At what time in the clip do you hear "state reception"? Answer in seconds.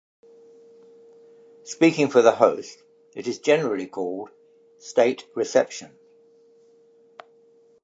4.81-5.91